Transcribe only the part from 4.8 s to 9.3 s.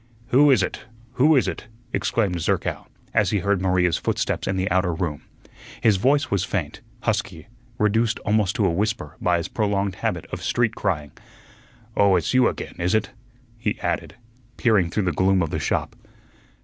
room. His voice was faint, husky, reduced almost to a whisper